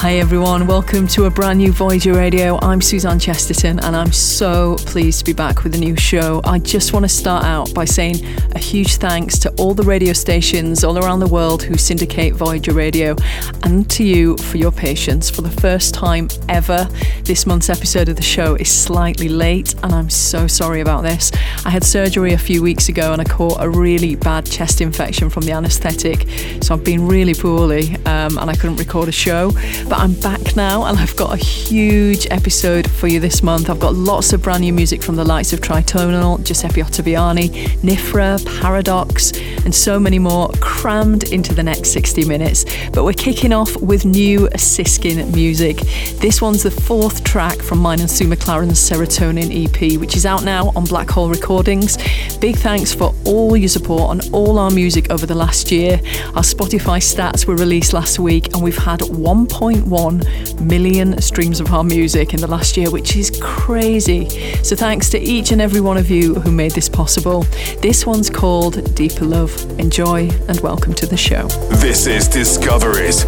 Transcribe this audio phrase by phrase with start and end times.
[0.00, 2.56] Hi everyone, welcome to a brand new Voyager Radio.
[2.62, 6.40] I'm Suzanne Chesterton and I'm so pleased to be back with a new show.
[6.44, 8.24] I just want to start out by saying
[8.54, 12.74] a huge thanks to all the radio stations all around the world who syndicate Voyager
[12.74, 13.16] Radio
[13.64, 15.28] and to you for your patience.
[15.30, 16.88] For the first time ever,
[17.24, 21.32] this month's episode of the show is slightly late and I'm so sorry about this.
[21.64, 25.28] I had surgery a few weeks ago and I caught a really bad chest infection
[25.28, 26.28] from the anaesthetic,
[26.62, 29.50] so I've been really poorly um, and I couldn't record a show.
[29.88, 33.70] But I'm back now and I've got a huge episode for you this month.
[33.70, 38.44] I've got lots of brand new music from the likes of Tritonal, Giuseppe Ottaviani, Nifra,
[38.60, 39.32] Paradox,
[39.64, 42.66] and so many more crammed into the next 60 minutes.
[42.92, 45.78] But we're kicking off with new Siskin music.
[46.18, 50.44] This one's the fourth track from mine and Sue McLaren's Serotonin EP, which is out
[50.44, 51.96] now on Black Hole Recordings.
[52.38, 55.94] Big thanks for all your support on all our music over the last year.
[56.34, 59.46] Our Spotify stats were released last week and we've had 1.
[59.80, 64.28] 1.1 million streams of our music in the last year, which is crazy.
[64.62, 67.42] So thanks to each and every one of you who made this possible.
[67.80, 69.54] This one's called Deeper Love.
[69.78, 71.48] Enjoy and welcome to the show.
[71.76, 73.24] This is Discoveries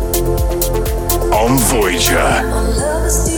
[1.33, 3.30] on Voyager.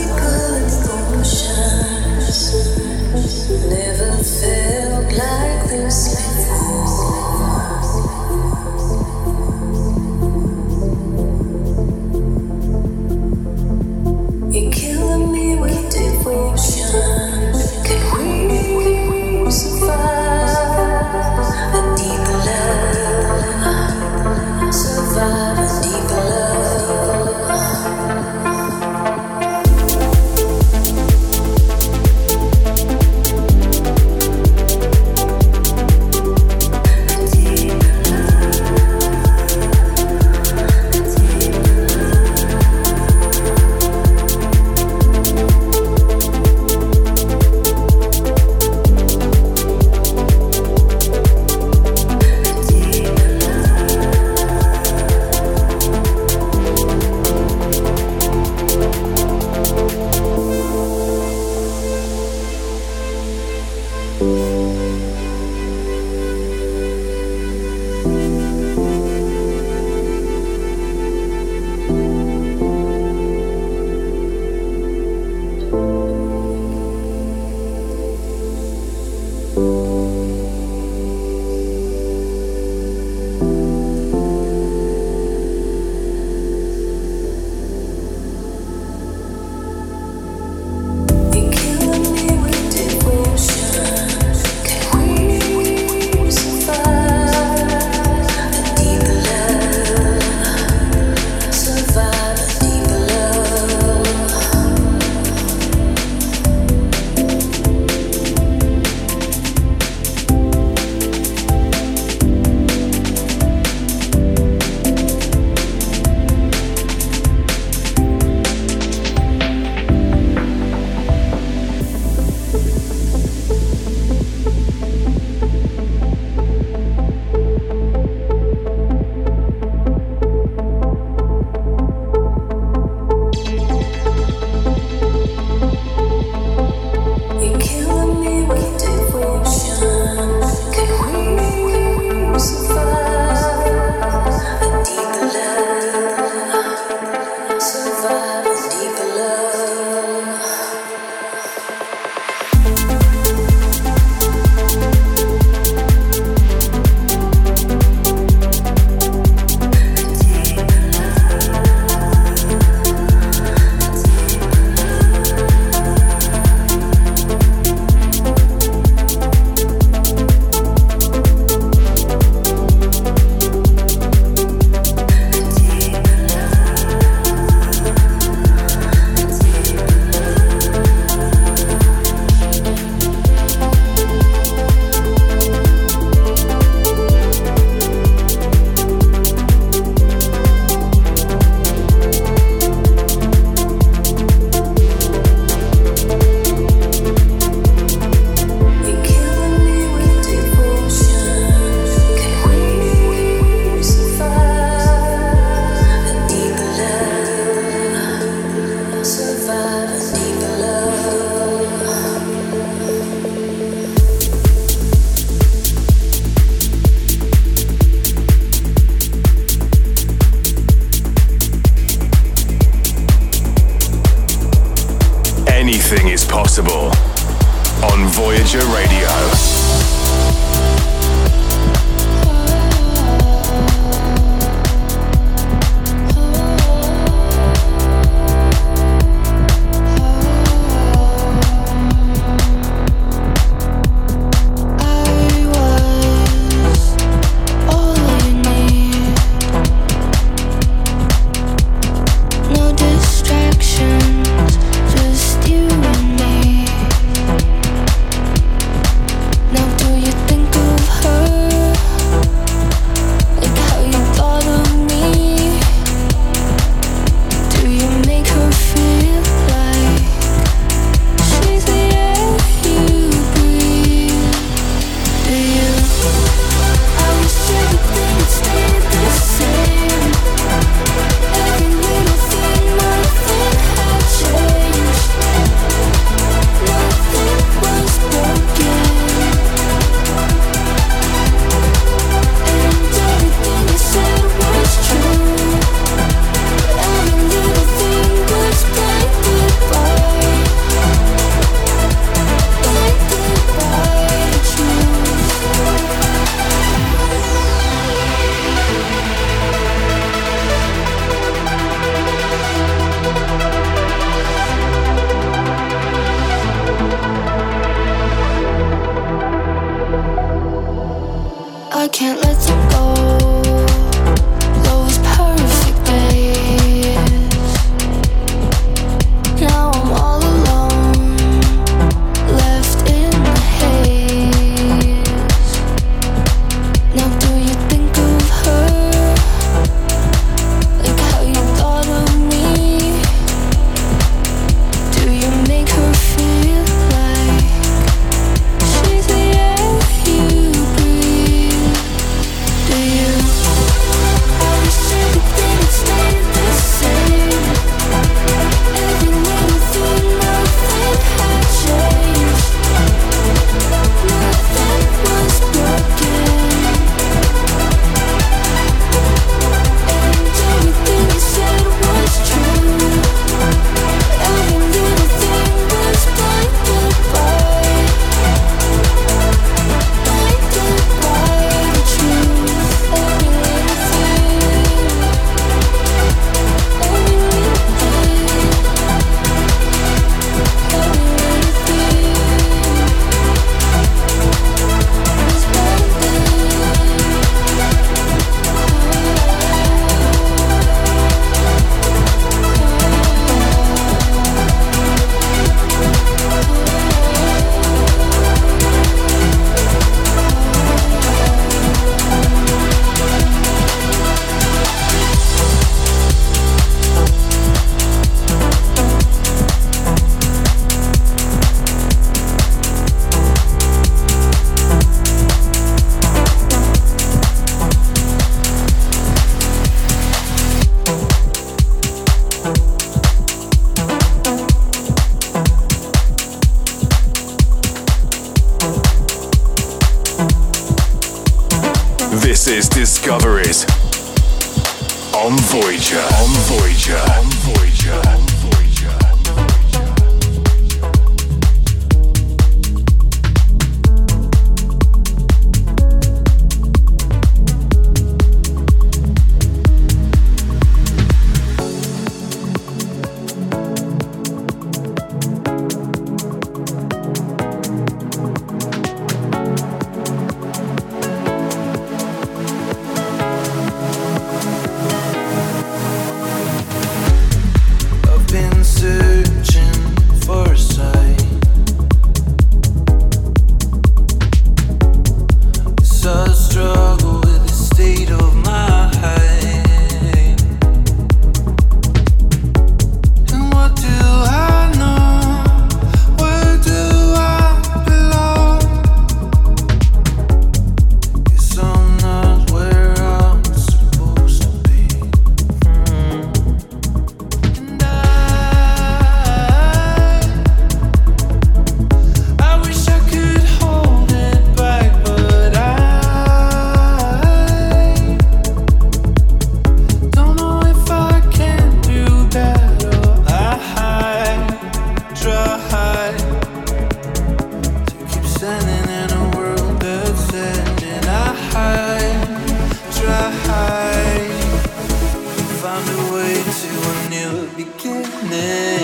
[538.43, 538.82] Amen.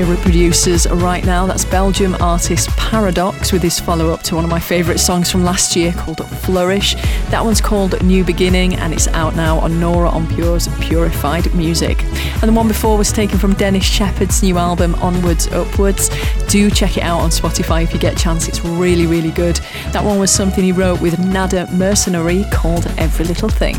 [0.00, 1.44] Favourite producers right now.
[1.44, 5.44] That's Belgium artist Paradox with his follow up to one of my favourite songs from
[5.44, 6.94] last year called Flourish.
[7.28, 12.02] That one's called New Beginning and it's out now on Nora En Pure's Purified Music.
[12.40, 16.08] And the one before was taken from Denis Sheperd's new album Onwards Upwards.
[16.46, 19.56] Do check it out on Spotify if you get a chance, it's really, really good.
[19.92, 23.76] That one was something he wrote with Nada Mercenary called Every Little Thing.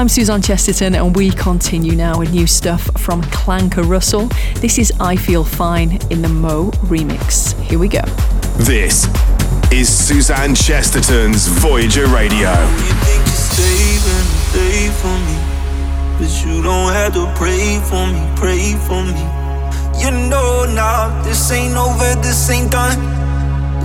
[0.00, 4.28] I'm Suzanne Chesterton, and we continue now with new stuff from Clanker Russell.
[4.54, 7.52] This is I Feel Fine in the Mo remix.
[7.60, 8.00] Here we go.
[8.56, 9.06] This
[9.70, 12.48] is Suzanne Chesterton's Voyager Radio.
[12.48, 15.36] You think you saving the day for me,
[16.16, 19.20] but you don't have to pray for me, pray for me.
[20.00, 22.98] You know now, this ain't over, this ain't done.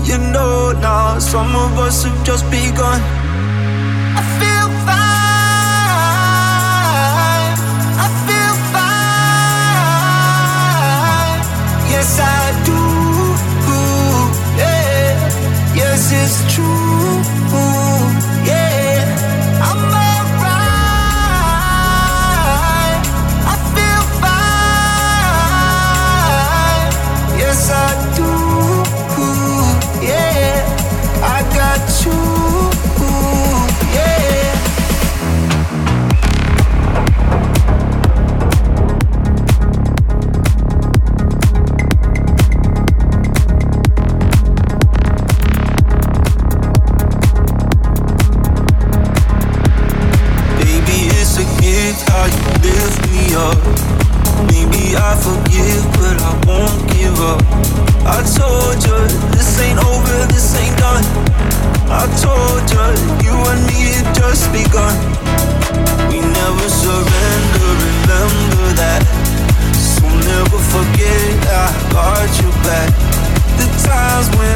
[0.06, 3.25] You know now, some of us have just begun.
[12.06, 12.82] Yes I do.
[14.62, 17.85] Yeah, yes it's true.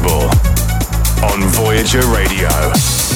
[0.00, 0.28] possible
[1.24, 3.07] on Voyager Radio.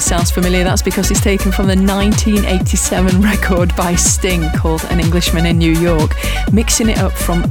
[0.00, 5.46] Sounds familiar, that's because it's taken from the 1987 record by Sting called An Englishman
[5.46, 6.14] in New York,
[6.52, 7.42] mixing it up from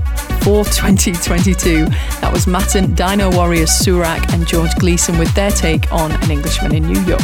[0.41, 1.85] 4 2022.
[2.21, 6.75] That was Matten, Dino Warriors, Surak, and George Gleason with their take on An Englishman
[6.75, 7.21] in New York.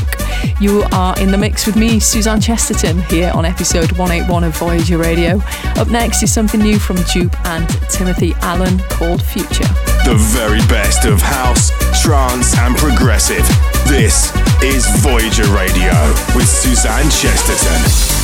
[0.61, 4.97] You are in the mix with me, Suzanne Chesterton, here on episode 181 of Voyager
[4.97, 5.41] Radio.
[5.75, 9.67] Up next is something new from Jupe and Timothy Allen called Future.
[10.05, 13.45] The very best of house, trance, and progressive.
[13.85, 15.93] This is Voyager Radio
[16.35, 18.14] with Suzanne Chesterton.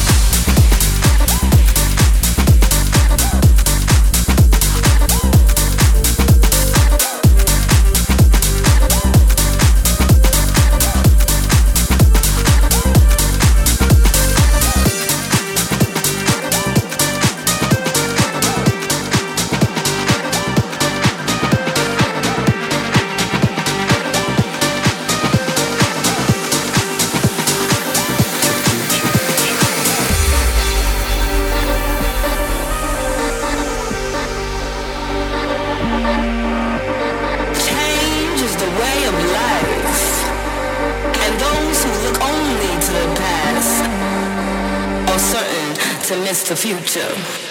[46.61, 47.50] Future.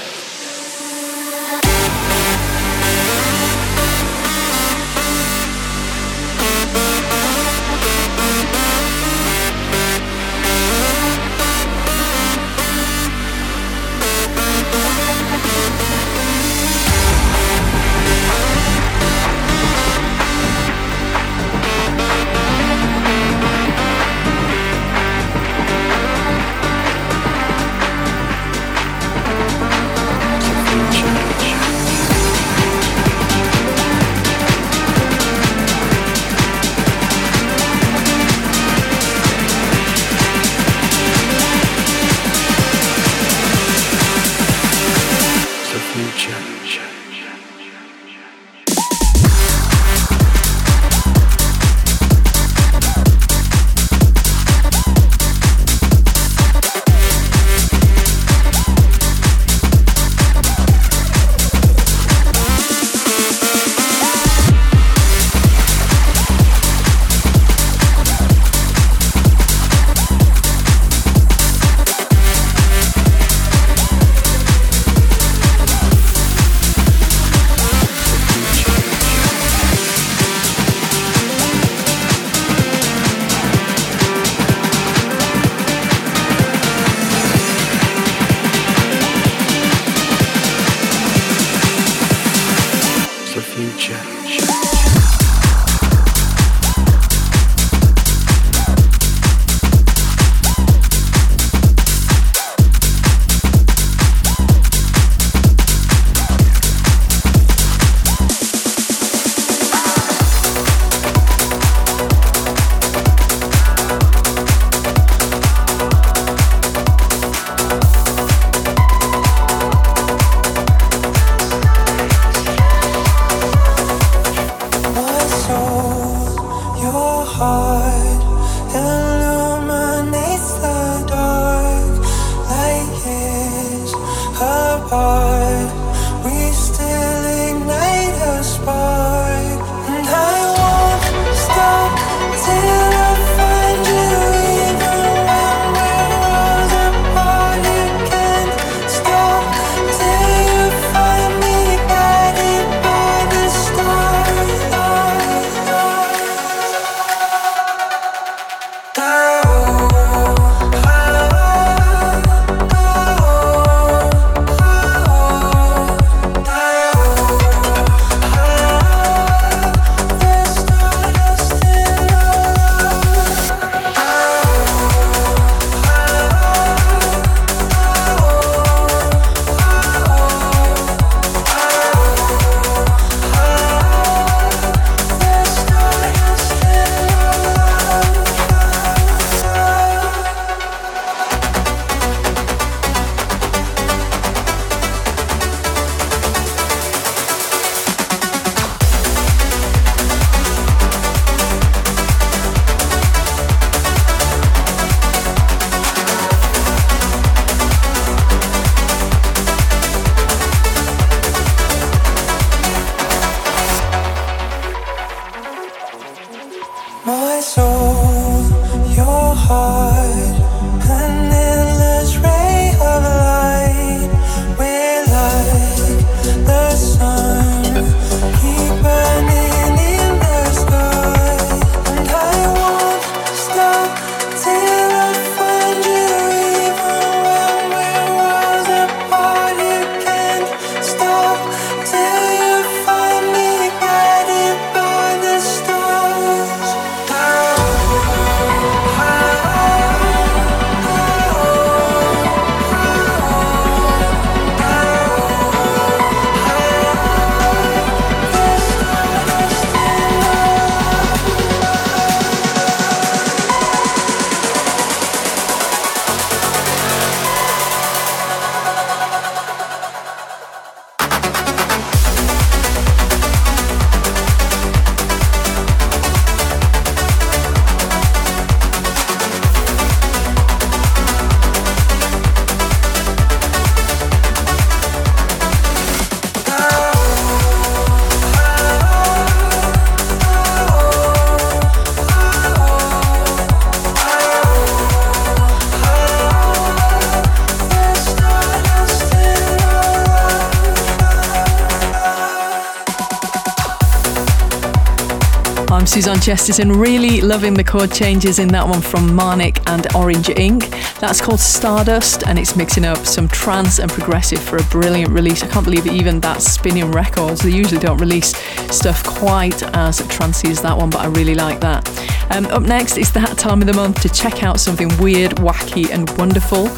[306.21, 306.73] Chesterton.
[306.73, 310.69] Really loving the chord changes in that one from Marnik and Orange Ink.
[311.01, 315.43] That's called Stardust and it's mixing up some trance and progressive for a brilliant release.
[315.43, 317.41] I can't believe even that's Spinnin' Records.
[317.41, 318.37] They usually don't release
[318.75, 321.89] stuff quite as trancey as that one, but I really like that.
[322.31, 325.91] Um, up next, it's that time of the month to check out something weird, wacky,
[325.91, 326.69] and wonderful.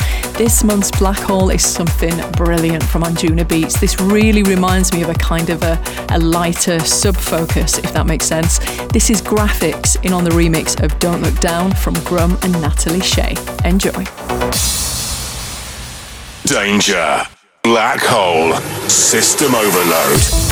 [0.43, 3.79] This month's Black Hole is something brilliant from Anjunabeats.
[3.79, 8.07] This really reminds me of a kind of a, a lighter Sub Focus, if that
[8.07, 8.59] makes sense.
[8.89, 13.01] This is Graphics in on the remix of Don't Look Down from Grum and Natalie
[13.01, 13.37] Shea.
[13.65, 14.05] Enjoy.
[16.45, 17.23] Danger.
[17.63, 18.57] Black hole.
[18.89, 20.52] System overload.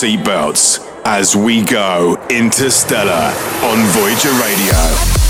[0.00, 5.20] seatbelts as we go interstellar on Voyager Radio.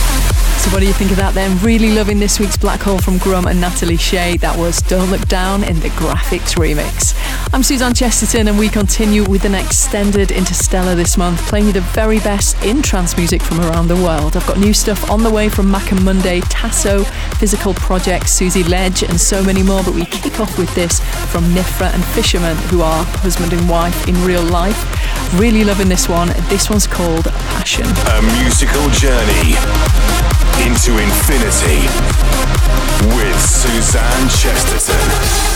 [0.61, 1.59] So, what do you think of that then?
[1.59, 4.37] Really loving this week's Black Hole from Grum and Natalie Shea.
[4.37, 7.17] That was Don't Look Down in the Graphics remix.
[7.55, 11.81] I'm Suzanne Chesterton, and we continue with an extended Interstellar this month, playing you the
[11.81, 14.37] very best in trance music from around the world.
[14.37, 17.05] I've got new stuff on the way from Mac and Monday, Tasso,
[17.39, 19.83] Physical Project, Susie Ledge, and so many more.
[19.83, 21.01] But we kick off with this
[21.31, 24.79] from Nifra and Fisherman, who are husband and wife in real life.
[25.39, 26.29] Really loving this one.
[26.49, 27.87] This one's called Passion.
[27.87, 29.55] A musical journey
[30.67, 31.87] into infinity
[33.15, 35.51] with Suzanne Chesterton.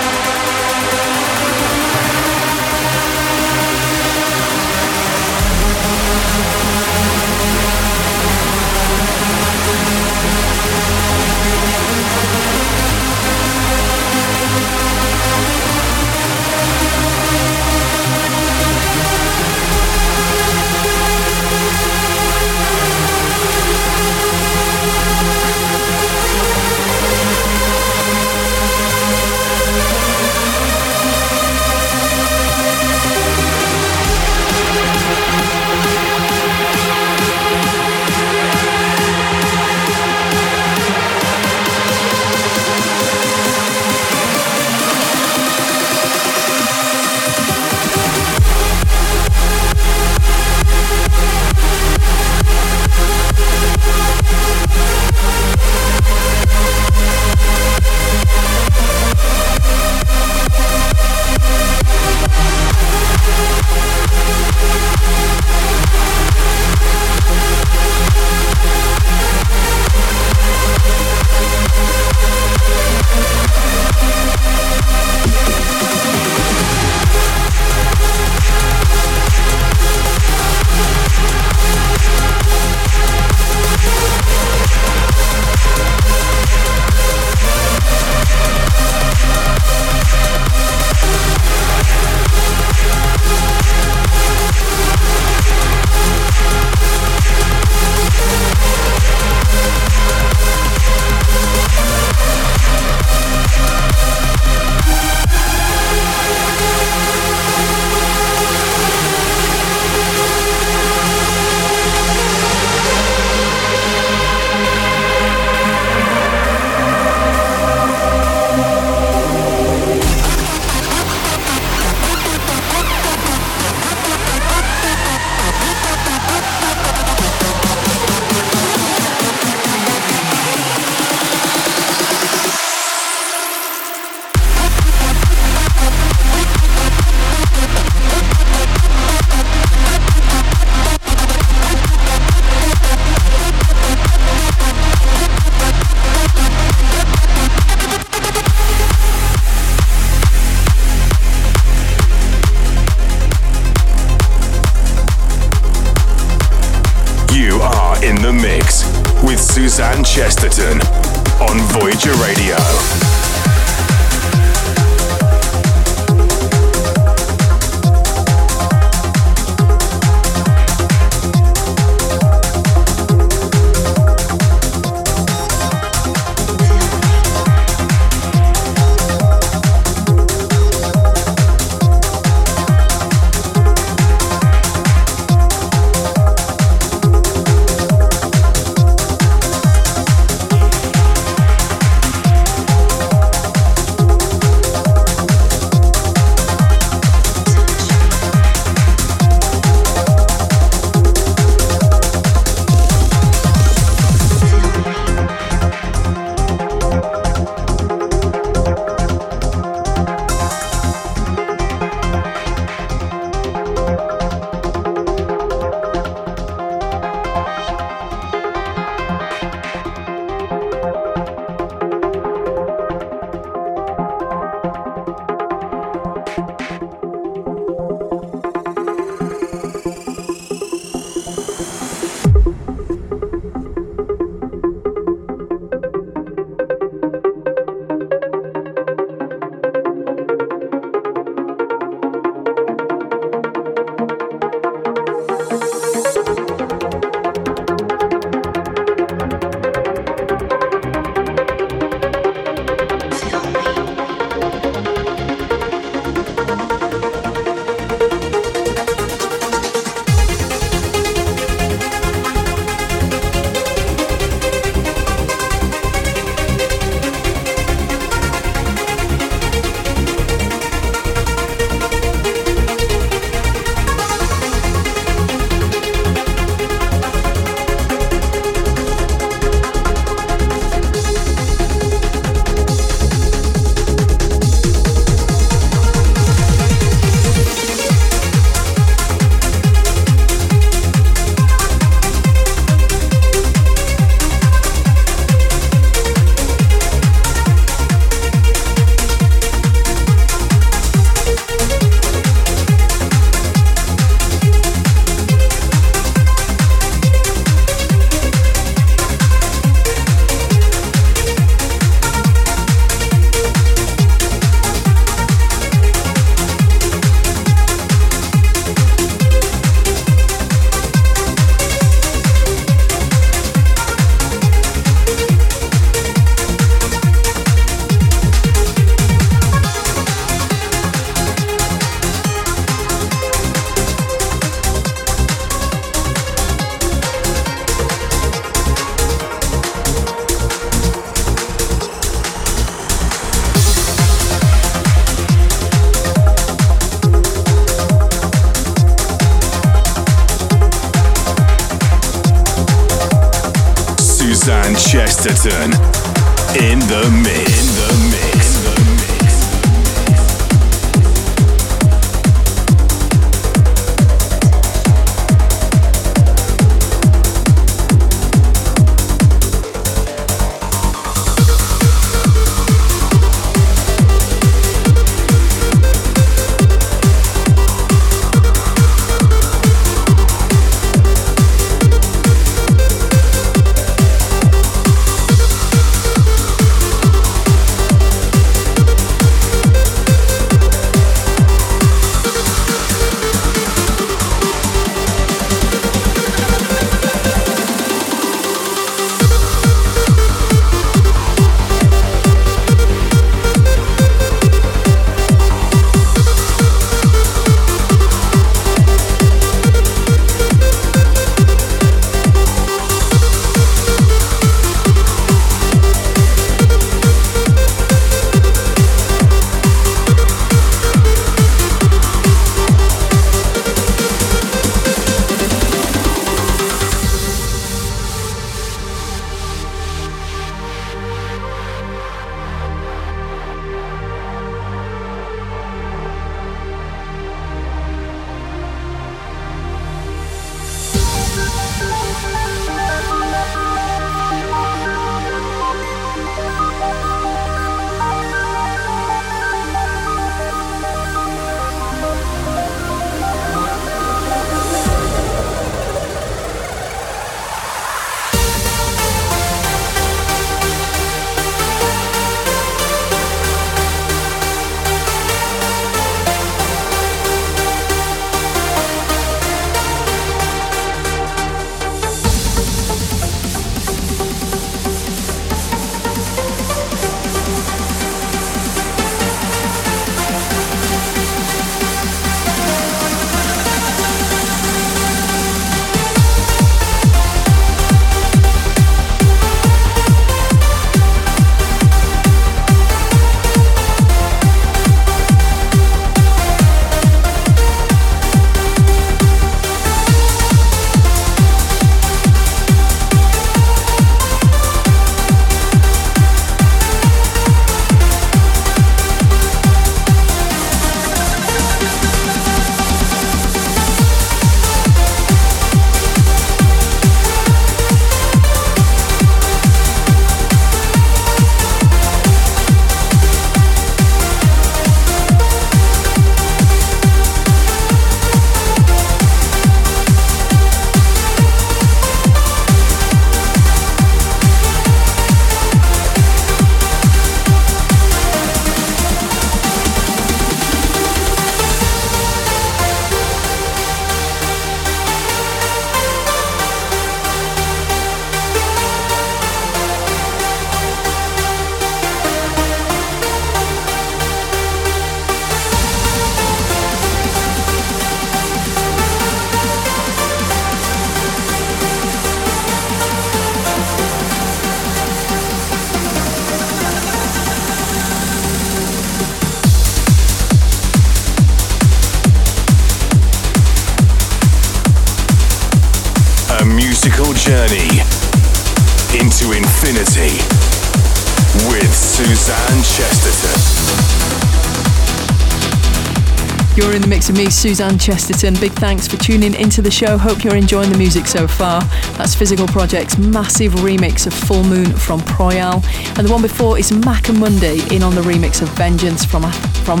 [587.34, 588.54] Of me, Suzanne Chesterton.
[588.60, 590.16] Big thanks for tuning into the show.
[590.16, 591.82] Hope you're enjoying the music so far.
[592.16, 595.82] That's Physical Project's massive remix of Full Moon from Proyal.
[596.16, 599.50] And the one before is Mac and Monday in on the remix of Vengeance from,
[599.84, 600.00] from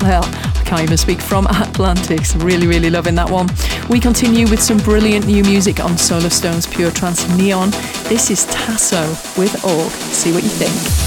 [0.00, 2.36] well, I can't even speak, from Atlantis.
[2.36, 3.48] Really, really loving that one.
[3.88, 7.70] We continue with some brilliant new music on Solarstone's Pure Trance Neon.
[8.08, 9.08] This is Tasso
[9.40, 9.90] with Org.
[9.90, 11.03] See what you think.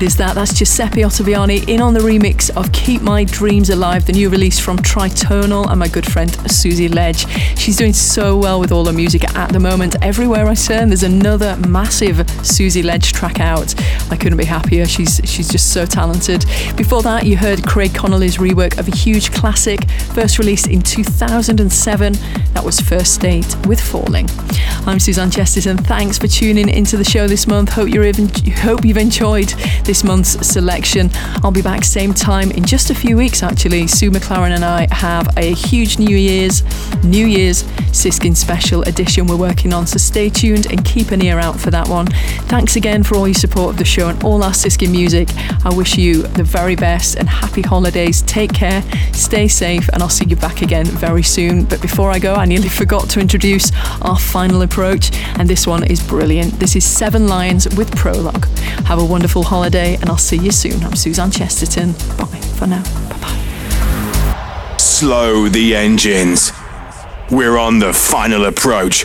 [0.00, 0.34] Good is that?
[0.34, 4.58] That's Giuseppe Ottaviani in on the remix of Keep My Dreams Alive, the new release
[4.58, 7.28] from Tritonal and my good friend Susie Ledge.
[7.58, 9.96] She's doing so well with all her music at the moment.
[10.00, 13.74] Everywhere I turn, there's another massive Susie Ledge track out.
[14.10, 14.86] I couldn't be happier.
[14.86, 16.46] She's she's just so talented.
[16.78, 22.14] Before that, you heard Craig Connelly's rework of a huge classic, first released in 2007.
[22.54, 24.28] That was First State with Falling.
[24.86, 25.76] I'm Suzanne Chesterton.
[25.76, 27.68] Thanks for tuning into the show this month.
[27.68, 29.48] Hope you're even hope you've enjoyed
[29.84, 31.10] this month's selection.
[31.44, 33.86] I'll be back same time in just a few weeks, actually.
[33.86, 36.62] Sue McLaren and I have a huge New Year's,
[37.04, 41.38] New Year's Siskin special edition we're working on, so stay tuned and keep an ear
[41.38, 42.06] out for that one.
[42.48, 45.28] Thanks again for all your support of the show and all our Siskin music.
[45.64, 48.22] I wish you the very best and happy holidays.
[48.22, 51.64] Take care, stay safe, and I'll see you back again very soon.
[51.64, 53.70] But before I go, I nearly forgot to introduce
[54.00, 56.52] our final approach, and this one is brilliant.
[56.60, 58.46] This is Seven Lions with Prologue.
[58.86, 60.82] Have a wonderful holiday, and I'll see you soon.
[60.84, 61.92] I'm Suzanne Chesterton.
[62.16, 62.82] Bye for now.
[63.08, 64.76] Bye bye.
[64.78, 66.52] Slow the engines.
[67.30, 69.04] We're on the final approach.